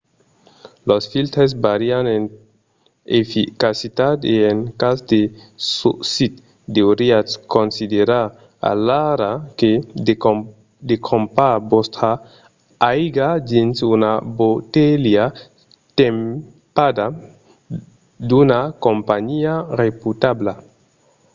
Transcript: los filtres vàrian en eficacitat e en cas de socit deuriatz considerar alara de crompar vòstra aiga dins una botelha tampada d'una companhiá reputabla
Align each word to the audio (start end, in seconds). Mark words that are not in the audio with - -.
los 0.89 1.03
filtres 1.13 1.51
vàrian 1.63 2.03
en 2.15 2.23
eficacitat 3.21 4.17
e 4.33 4.35
en 4.51 4.57
cas 4.81 4.97
de 5.11 5.21
socit 5.79 6.33
deuriatz 6.75 7.31
considerar 7.55 8.25
alara 8.71 9.31
de 10.87 10.93
crompar 11.05 11.55
vòstra 11.71 12.11
aiga 12.93 13.29
dins 13.51 13.75
una 13.95 14.11
botelha 14.39 15.25
tampada 15.97 17.05
d'una 18.29 18.59
companhiá 18.85 19.53
reputabla 19.81 20.53